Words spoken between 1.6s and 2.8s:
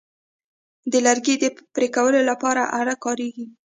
پرې کولو لپاره